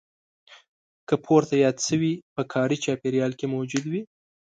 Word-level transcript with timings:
که 1.07 1.15
پورته 1.25 1.55
یاد 1.63 1.77
شوي 1.87 2.13
په 2.35 2.41
کاري 2.53 2.77
چاپېریال 2.83 3.31
کې 3.39 3.45
موجود 3.55 3.85
وي. 3.91 4.01